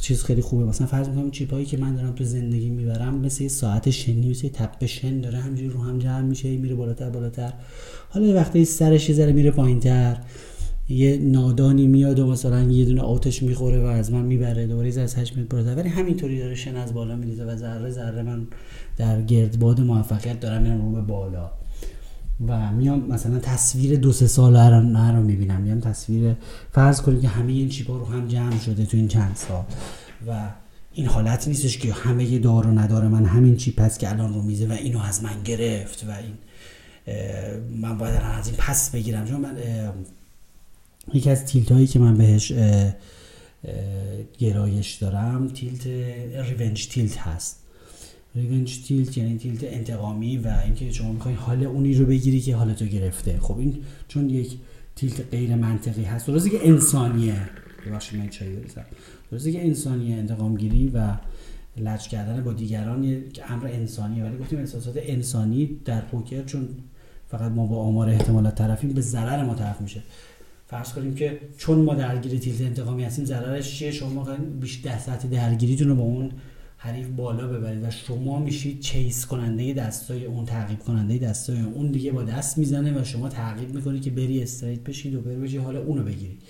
[0.00, 0.64] چیز خیلی خوبه.
[0.64, 4.30] مثلا فرض می‌کنم چیپ هایی که من دارم تو زندگی می‌برم مثل یه ساعت شنی
[4.30, 7.52] مثل یه تپه شن داره همینجوری رو هم جمع میشه میره بالاتر بالاتر.
[8.08, 10.16] حالا یه وقتی سرش یه ذره میره پایینتر
[10.88, 15.16] یه نادانی میاد و مثلا یه دونه آتش می‌خوره و از من می‌بره دوباره از
[15.16, 18.46] هشت میاد ولی همینطوری داره شن از بالا میریزه و ذره ذره من
[18.96, 21.59] در گردباد موفقیت دارم میرم رو به بالا.
[22.46, 25.60] و میام مثلا تصویر دو سه سال رو, رو می‌بینم.
[25.60, 26.36] میام تصویر
[26.72, 29.64] فرض کنید که همه این چیپا رو هم جمع شده تو این چند سال.
[30.26, 30.50] و
[30.92, 34.42] این حالت نیستش که همه دار و نداره من همین چیپ هست که الان رو
[34.42, 36.34] میزه و اینو از من گرفت و این
[37.80, 39.26] من باید از این پس بگیرم.
[39.26, 39.56] چون من
[41.14, 42.52] یکی از تیلت هایی که من بهش
[44.38, 45.86] گرایش دارم تیلت
[46.48, 47.56] ریونج تیلت هست.
[48.34, 52.84] ریونج تیلت یعنی تیلت انتقامی و اینکه شما می‌خوای حال اونی رو بگیری که حالتو
[52.84, 53.38] گرفته.
[53.40, 53.76] خب این
[54.08, 54.56] چون یک
[54.96, 56.26] تیلت غیر منطقی هست.
[56.26, 57.50] درسته که انسانیه.
[57.86, 58.84] ببخشید من چای بریزم
[59.30, 61.16] درسته که انسانیه انتقام گیری و
[61.76, 64.24] لج کردن با دیگران یک امر انسانیه.
[64.24, 66.68] ولی گفتیم احساسات انسانی در پوکر چون
[67.28, 70.02] فقط ما با آمار احتمالات طرفیم به ضرر ما طرف میشه.
[70.66, 75.88] فرض کنیم که چون ما درگیر تیلت انتقامی هستیم ضررش چیه؟ شما بیشتر سطح درگیریتون
[75.88, 76.30] رو با اون
[76.82, 82.12] حریف بالا ببرید و شما میشید چیس کننده دستای اون تعقیب کننده دستای اون دیگه
[82.12, 86.02] با دست می‌زنه و شما تعقیب می‌کنی که بری استریت بشید و بری حالا اونو
[86.02, 86.42] بگیرید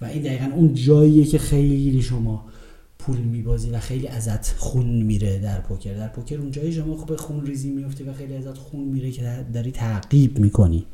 [0.00, 2.44] و این دقیقا اون جاییه که خیلی شما
[2.98, 5.94] پول میبازی و خیلی ازت خون میره در پوکر.
[5.94, 9.46] در پوکر اون جایی شما خوب خون ریزی میفته و خیلی ازت خون میره که
[9.52, 10.86] داری تعقیب می‌کنی.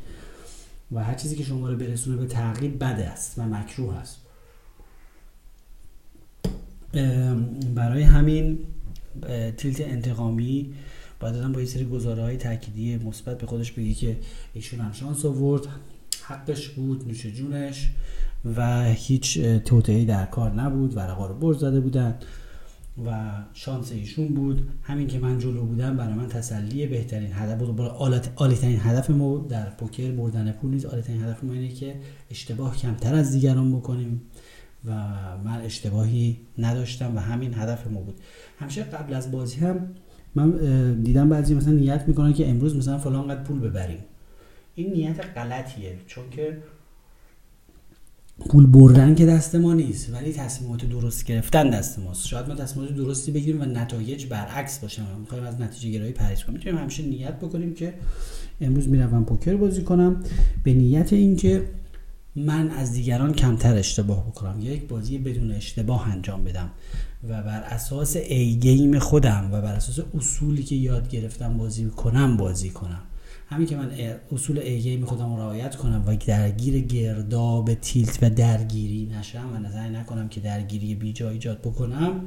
[0.93, 4.26] و هر چیزی که شما رو برسونه به تعقیب بد است و مکروه است.
[7.75, 8.59] برای همین
[9.57, 10.75] تیلت انتقامی
[11.21, 14.17] باید با یه سری گزاره های تأکیدی مثبت به خودش بگی که
[14.55, 15.67] ایشون هم شانس آورد
[16.23, 17.91] حقش بود نوش جونش
[18.57, 22.15] و هیچ توطئه‌ای در کار نبود ورقا رو برد زده بودن
[23.07, 24.69] و شانس ایشون بود.
[24.83, 27.81] همین که من جلو بودم برای من تسلی بهترین هدف بود
[28.37, 30.87] عالی ترین هدف ما در پوکر بردن پول نیست.
[30.87, 31.95] عالی ترین هدف ما اینه که
[32.31, 34.23] اشتباه کمتر از دیگران بکنیم.
[34.87, 34.90] و
[35.44, 38.14] من اشتباهی نداشتم و همین هدف ما بود.
[38.59, 39.88] همیشه قبل از بازی هم
[40.35, 40.51] من
[41.03, 43.99] دیدم بعضی مثلا نیت می‌کنن که امروز مثلا فلان قد پول ببریم.
[44.75, 46.59] این نیت غلطیه چون که
[48.49, 52.27] پول بردن که دست ما نیست ولی تصمیمات درست گرفتن دست ماست.
[52.27, 55.03] شاید ما تصمیمات درستی بگیریم و نتایج برعکس باشه.
[55.03, 56.59] ما می‌خوایم از نتیجه گرایی پرهیز کنیم.
[56.59, 57.94] می‌تونیم همیشه نیت بکنیم که
[58.61, 60.22] امروز می‌روم پوکر بازی کنم.
[60.64, 61.62] به نیت اینکه
[62.37, 64.59] من از دیگران کمتر اشتباه بکنم.
[64.61, 66.70] یک بازی بدون اشتباه انجام بدم
[67.29, 72.37] و بر اساس ای گیم خودم و بر اساس اصولی که یاد گرفتم بازی کنم
[72.37, 73.03] بازی کنم.
[73.49, 73.90] همین که من
[74.33, 79.59] اصول ای گیم خودم رو رعایت کنم و درگیر گرداب تیلت و درگیری نشم و
[79.59, 82.20] نظر نکنم که درگیری بی جا ایجاد بکنم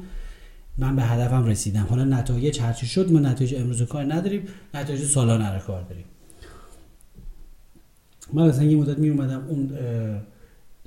[0.78, 1.86] من به هدفم رسیدم.
[1.90, 4.42] حالا نتایج هرچی شد ما نتایج امروز کار نداریم.
[4.74, 6.04] نتایج سالانه رو کار داریم.
[8.32, 9.70] من مثلا یه مدت می اومدم اون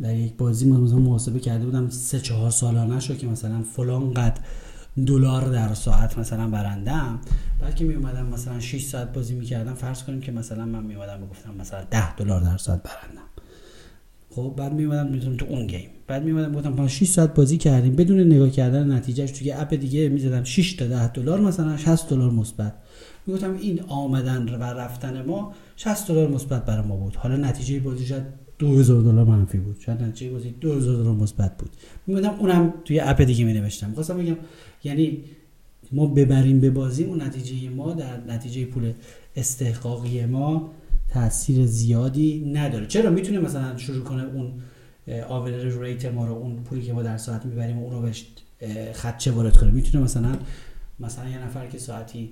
[0.02, 4.40] در یک بازی مثلا محاسبه کرده بودم سه چهار سالانه شد که مثلا فلان قد
[5.06, 7.20] دلار در ساعت مثلا برندم
[7.62, 10.96] بعد که می اومدم مثلا 6 ساعت بازی می‌کردم فرض کنیم که مثلا من می
[10.96, 13.28] اومدم گفتم مثلا 10 دلار در ساعت برندم
[14.30, 15.90] خب بعد می اومدم می‌تونم تو اون گیم.
[16.08, 20.10] بعد می اومدم گفتم 6 ساعت بازی کردیم بدون نگاه کردن نتیجهش توی اپ دیگه
[20.10, 22.74] می‌زدم 6 تا 10 دلار مثلا 60 دلار مثبت.
[23.28, 27.16] می‌گفتم این آمدن و رفتن ما 60 دلار مثبت برای ما بود.
[27.16, 28.24] حالا نتیجه بازی شاید
[28.60, 29.76] 2000 دلار منفی بود.
[29.80, 31.70] شاید نتیجه بازی 2000 دلار مثبت بود.
[32.08, 34.36] می‌گفتم اونم توی اپ دیگه می نوشتم خواستم بگم
[34.84, 35.24] یعنی
[35.92, 38.94] ما ببریم به بازی اون نتیجه ما در نتیجه پول
[39.36, 40.72] استحقاقی ما
[41.10, 42.86] تاثیر زیادی نداره.
[42.88, 44.52] چرا؟ می‌تونه مثلا شروع کنه اون
[45.30, 48.28] آورج ریت ما رو اون پولی که ما در ساعت می‌بریم اون رو بهش
[48.94, 49.72] خدچه وارد کنه.
[49.72, 50.38] می‌تونه مثلا
[51.00, 52.32] مثلا یه نفر که ساعتی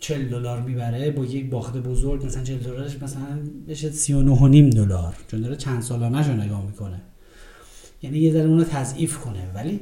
[0.00, 5.16] 40 دلار می‌بره با یک باخت بزرگ مثلا 40 دلارش مثلا بشه 39 دلار.
[5.28, 7.00] چون داره چند سالانه رو نگاه می‌کنه.
[8.02, 9.80] یعنی یه ذره اون تضعیف کنه ولی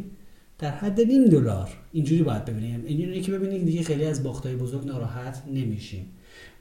[0.59, 1.68] در حد نیم دلار.
[1.92, 2.83] اینجوری باید ببینیم.
[2.87, 6.07] اینجوری که ببینید دیگه خیلی از باختای بزرگ ناراحت نمیشیم.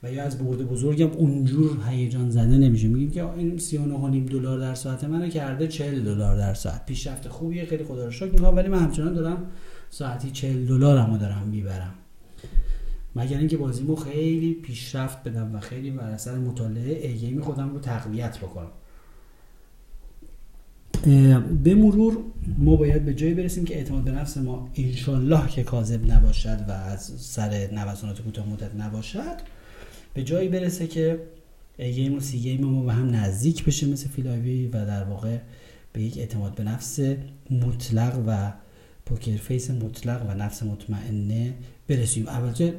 [0.02, 4.58] و یا از برد بزرگم اونجور هیجان زده نمیشه میگیم که این 39 نیم دلار
[4.58, 6.86] در ساعت منو کرده 40 دلار در ساعت.
[6.86, 9.46] پیشرفت خوبیه خیلی خدا رو شکر ولی من همچنان دارم
[9.90, 11.94] ساعتی 40 دلارمو دارم می‌برم.
[13.16, 17.80] مگر اینکه بازیمو خیلی پیشرفت بدم و خیلی بر اثر مطالعه A game خودم رو
[17.80, 18.70] تقویت بکنم.
[21.64, 22.18] به مرور
[22.58, 26.72] ما باید به جایی برسیم که اعتماد به نفس ما انشالله که کاذب نباشد و
[26.72, 29.36] از سر نوسانات کوتاه مدت نباشد
[30.14, 31.20] به جایی برسه که
[31.78, 35.04] A game و C game ما به هم نزدیک بشه مثل فیل آیوی و در
[35.04, 35.38] واقع
[35.92, 37.00] به یک اعتماد به نفس
[37.50, 38.52] مطلق و
[39.06, 41.54] poker face مطلق و نفس مطمئنه
[41.88, 42.24] برسیم.
[42.28, 42.74] البته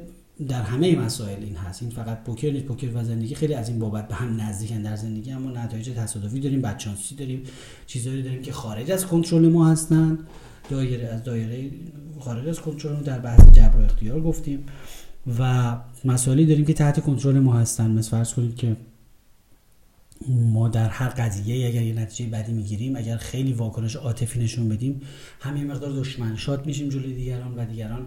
[0.48, 1.82] در همه مسائل این هست.
[1.82, 2.66] این فقط پوکر نیست.
[2.66, 6.40] پوکر و زندگی خیلی از این بابت به هم نزدیکن در زندگی اما نتایج تصادفی
[6.40, 7.44] داریم بدشانسی داریم
[7.88, 10.20] چیزهایی داریم که خارج از کنترل ما هستن.
[10.70, 11.72] دایره از دایره
[12.20, 14.66] خارج از کنترل در بحث جبر و اختیار گفتیم
[15.40, 17.92] و مسائلی داریم که تحت کنترل ما هستن.
[17.92, 18.76] مثل فرض کنید که
[20.30, 25.02] ما در هر قضیه اگر یه نتیجه بدی می‌گیریم اگر خیلی واکنش عاطفی نشون بدیم
[25.40, 28.06] هم یه مقدار دشمنشات میشیم جلوی دیگران و دیگران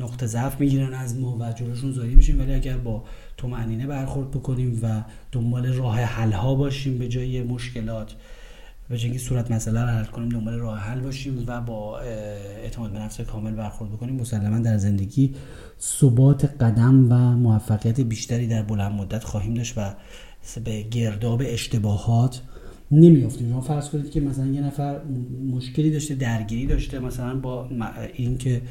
[0.00, 2.40] نقطه ضعف می‌گیرن از ما و جلوشون زایی میشیم.
[2.40, 3.04] ولی اگر با
[3.36, 8.14] تو معنینه برخورد بکنیم و دنبال راه حل ها باشیم به جای مشکلات
[8.88, 12.00] به جای صورت مسئله رو حل کنیم دنبال راه حل باشیم و با
[12.62, 15.34] اعتماد به نفس کامل برخورد بکنیم مسلما در زندگی
[15.80, 19.94] ثبات قدم و موفقیت بیشتری در بلند مدت خواهیم داشت و
[20.64, 22.42] به گرداب اشتباهات
[22.90, 23.50] نمیافتیم.
[23.50, 25.00] شما فرض کنید که مثلا یه نفر
[25.50, 27.68] مشکلی داشته درگیری داشته مثلا با
[28.14, 28.62] اینکه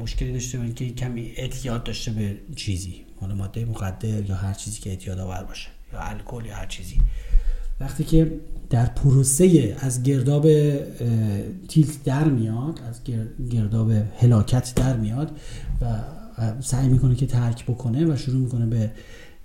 [0.00, 3.04] مشکلی داشته با که کمی اعتیاد داشته به چیزی.
[3.20, 7.00] حالا ماده مخدر یا هر چیزی که اعتیاد آور باشه یا الکل یا هر چیزی.
[7.80, 8.32] وقتی که
[8.70, 10.42] در پروسه از گرداب
[11.68, 13.00] تیلت در میاد از
[13.50, 15.36] گرداب هلاکت در میاد
[15.80, 16.00] و
[16.60, 18.90] سعی می‌کنه که ترک بکنه و شروع می‌کنه به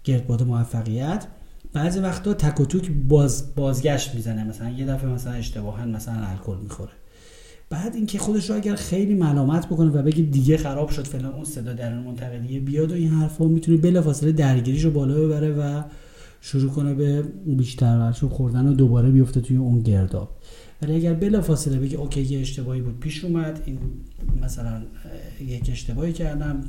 [0.03, 1.27] گردباد موفقیت
[1.73, 4.43] بعضی وقتا تک و توک باز بازگشت می‌زنه.
[4.43, 6.91] مثلا یه دفعه مثلا اشتباها مثلا الکل می‌خوره.
[7.73, 11.45] بعد اینکه خودش رو اگر خیلی ملامت بکنه و بگه دیگه خراب شد فلان اون
[11.45, 15.83] صدا درون منتقلیه بیاد و این حرفا می‌تونه بلافاصله درگیریش رو بالا ببره و
[16.41, 20.29] شروع کنه به بیشتر ورشو خوردن و دوباره بیفته توی اون گرداب
[20.81, 23.79] ولی اگر بلا فاصله بگه اوکی یه اشتباهی بود پیش اومد این
[24.41, 24.81] مثلا
[25.47, 26.61] یک اشتباهی کردم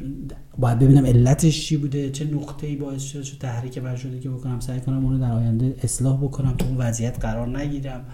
[0.59, 4.61] باید ببینم علتش چی بوده چه نقطه ای باعث شده چه تحریک شده که بکنم
[4.61, 8.05] سعی کنم اونو در آینده اصلاح بکنم تو اون وضعیت قرار نگیرم.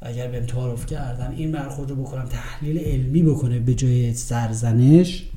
[0.00, 5.28] اگر بهم تعارف کردن این برخورد رو بکنم تحلیل علمی بکنه به جای سرزنش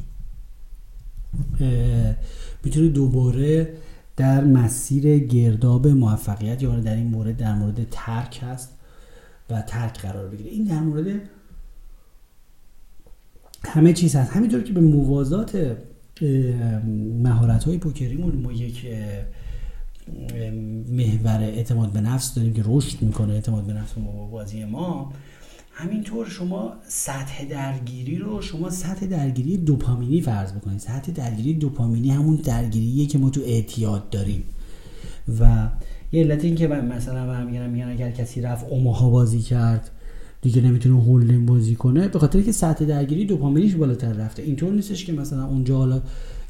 [2.63, 3.74] می‌تونه دوباره
[4.17, 8.69] در مسیر گرداب موفقیت یا در این مورد در مورد ترک هست
[9.50, 10.50] و ترک قرار بگیره.
[10.50, 11.06] این در مورد
[13.65, 14.32] همه چیز هست.
[14.32, 15.78] همینطور که به موازات
[17.24, 18.86] مهارت های پوکریمون ما یک
[20.92, 25.14] محور اعتماد به نفس داریم که رشد می‌کنه اعتماد به نفس ما بازی ما.
[25.74, 30.80] همینطور شما سطح درگیری رو شما سطح درگیری دوپامینی فرض بکنید.
[30.80, 34.44] سطح درگیری دوپامینی همون درگیریه که ما تو اعتیاد داریم.
[35.40, 35.70] و
[36.12, 39.90] یه علت این که مثلا برمیگردم میگن اگر کسی رفت اوماها بازی کرد
[40.42, 42.08] دیگه نمی‌تونه هولدین بازی کنه.
[42.08, 44.44] به خاطر که سطح درگیری دوپامینیش بالاتر رفته.
[44.44, 46.02] اینطور نیستش که مثلا اونجا حالا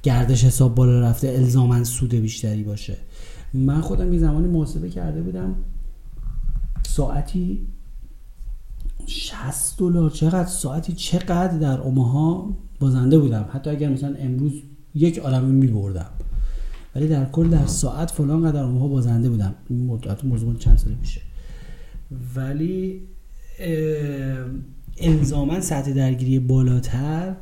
[0.03, 2.97] گردش حساب بالا رفته الزاما سود بیشتری باشه.
[3.53, 5.55] من خودم یه زمانی محاسبه کرده بودم.
[6.87, 7.67] ساعتی
[9.05, 10.09] 60 دلار.
[10.09, 13.45] چقدر؟ ساعتی چقدر در اوماها بازنده بودم.
[13.53, 14.53] حتی اگر مثلا امروز
[14.95, 16.09] یک عالمه میبردم.
[16.95, 19.55] ولی در کل در ساعت فلان قدر اونها بازنده بودم.
[19.69, 21.21] این مدت موضوع چند سال میشه
[22.35, 23.01] ولی
[24.97, 27.35] الزاما سطح درگیری بالاتر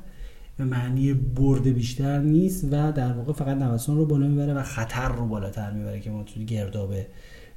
[0.60, 5.10] به معنی برد بیشتر نیست و در واقع فقط نوسان رو بالا می‌بره و خطر
[5.10, 6.94] رو بالاتر می‌بره که ما توی گرداب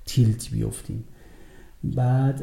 [0.07, 1.05] تیلت بیفتیم.
[1.85, 2.43] بعد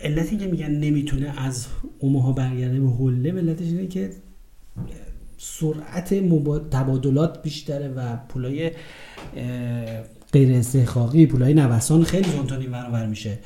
[0.00, 1.66] علتی که میگن نمی‌تونه از
[1.98, 4.10] اوماها برگرده به حله علتش اینه که
[5.38, 6.14] سرعت
[6.70, 8.70] تبادلات بیشتره و پولای
[10.32, 13.38] غیر استحقاقی پولای نوسان خیلی زونتونی برابر میشه.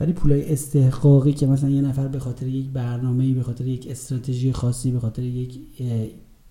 [0.00, 4.52] ولی پولای استحقاقی که مثلا یه نفر به خاطر یک برنامه به خاطر یک استراتژی
[4.52, 5.60] خاصی به خاطر یک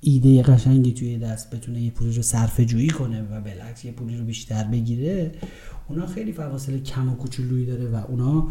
[0.01, 4.17] ایده قشنگی توی دست بتونه یه پولی رو صرفه جویی کنه و بالعکس یه پولی
[4.17, 5.31] رو بیشتر بگیره
[5.89, 8.47] اونا خیلی فواصل کم و کوچولویی داره و اونا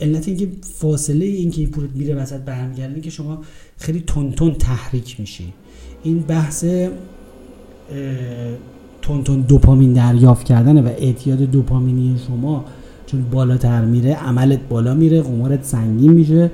[0.00, 3.42] علت اینکه فاصله اینکه این پول میره وسط برمیگرده که شما
[3.76, 5.52] خیلی تون تون تحریک میشی.
[6.02, 6.64] این بحث
[9.06, 12.64] تون تون دوپامین دریافت کردن و اعتیاد دوپامینی شما
[13.06, 16.50] چون بالاتر میره عملت بالا میره قمارت سنگین میشه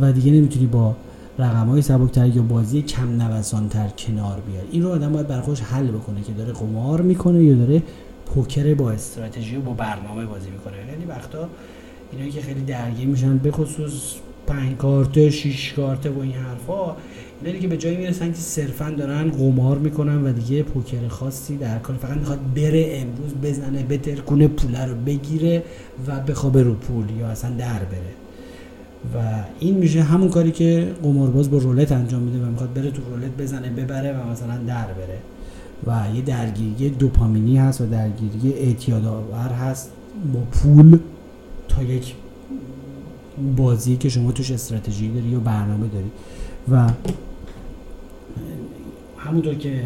[0.00, 0.96] و دیگه نمی‌تونی با
[1.38, 5.86] رقم های سبکتر یا بازی کم نوسانتر کنار بیاد این رو آدم باید برخوش حل
[5.86, 7.82] بکنه که داره قمار می‌کنه یا داره
[8.26, 10.76] پوکر با استراتژی و با برنامه بازی می‌کنه.
[10.76, 11.48] یعنی وقتا
[12.12, 14.14] اینایی که خیلی درگیر میشن به خصوص
[14.46, 16.96] پنج کارته شیش کارته و این حرفا
[17.44, 21.78] اینا که به جایی می‌رسن که صرفا دارن قمار می‌کنن و دیگه پوکر خاصی در
[21.78, 21.96] کار.
[21.96, 25.62] فقط می‌خواد بره امروز بزنه بترکونه پوله رو بگیره
[26.06, 28.14] و بخوابه رو پول یا اصلا در بره.
[29.14, 33.02] و این میشه همون کاری که قمارباز با رولت انجام میده و می‌خواد بره تو
[33.10, 35.18] رولت بزنه ببره و مثلا در بره.
[35.86, 39.90] و یه درگیری دوپامینی هست و درگیری اعتیاد آور هست
[40.32, 40.98] با پول
[41.68, 42.14] تا یک
[43.56, 46.10] بازی که شما توش استراتژی داری یا برنامه داری.
[46.70, 46.92] و
[49.16, 49.82] همونطور که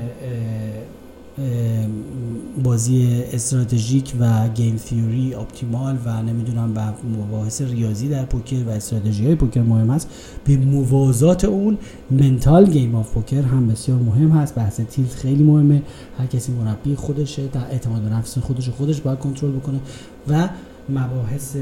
[2.62, 9.26] بازی استراتژیک و گیم تیوری اپتیمال و نمی‌دونم و مباحث ریاضی در پوکر و استراتژی
[9.26, 10.08] های پوکر مهم است
[10.44, 11.78] به موازات اون
[12.10, 14.54] mental game of poker هم بسیار مهم هست.
[14.54, 15.82] بحث tilt خیلی مهمه.
[16.18, 19.80] هر کسی مربی خودشه در اعتماد به نفس خودش خودش باید کنترل بکنه
[20.28, 20.48] و
[20.88, 21.56] مباحث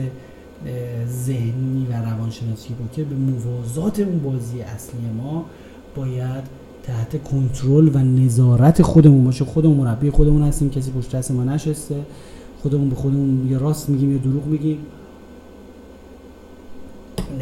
[1.09, 5.45] ذهنی و روانشناسی پوکر به موازات اون بازی اصلی ما
[5.97, 9.45] باید تحت کنترل و نظارت خودمون باشه.
[9.45, 10.71] خودمون مربی خودمون هستیم.
[10.71, 11.97] کسی پشت دست ما ننشسته.
[12.63, 14.79] خودمون به خودمون یا راست میگیم یا دروغ میگیم.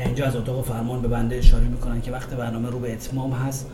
[0.06, 3.66] اینجا از اتاق فرمان به بنده اشاره می‌کنن که وقت برنامه رو به اتمام هست.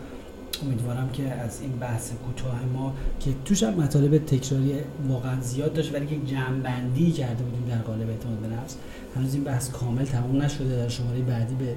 [0.67, 4.73] امیدوارم که از این بحث کوتاه ما که توش هم مطالب تکراری
[5.09, 8.77] واقعا زیاد داشت ولی که جمعبندی کرده بودیم در قالب اعتماد به نفس
[9.17, 10.77] هنوز این بحث کامل تموم نشده.
[10.77, 11.75] در شماره بعدی یه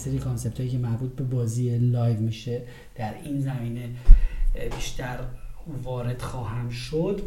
[0.00, 2.62] سری concept هایی که مربوط به بازی live میشه
[2.94, 3.88] در این زمینه
[4.76, 5.18] بیشتر
[5.82, 7.22] وارد خواهم شد.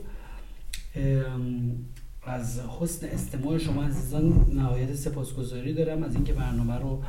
[2.26, 7.03] از حسن استماع شما عزیزان نهایت سپاسگزاری دارم از اینکه برنامه رو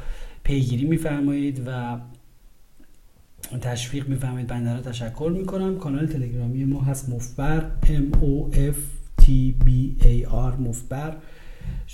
[0.44, 1.98] پیگیری میفرمایید و
[3.60, 5.78] تشویق می‌فهمید بنده را تشکر می‌کنم.
[5.78, 8.78] کانال تلگرامی ما هست مفبر M O F
[9.22, 9.26] T
[9.64, 9.68] B
[10.02, 11.16] A R مفبر.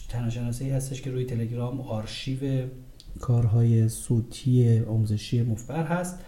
[0.08, 2.66] تناشناسی هستش که روی تلگرام آرشیو
[3.20, 6.18] کارهای صوتی آموزشی مفبر هست.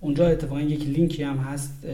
[0.00, 1.84] اونجا اتفاقا یک لینکی هم هست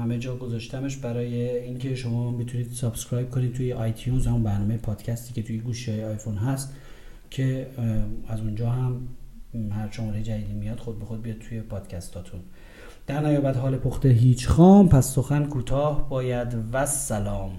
[0.00, 5.42] همه جا گذاشتمش برای اینکه شما می‌تونید subscribe کنید توی iTunes هم برنامه پادکستی که
[5.42, 6.74] توی گوشی آیفون هست
[7.30, 7.66] که
[8.28, 9.08] از اونجا هم
[9.70, 12.40] هر شماره جدیدی میاد خود به خود بیاد توی پادکستاتون.
[13.06, 17.52] درنیابد حال پخته هیچ خام پس سخن کوتاه باید والسلام.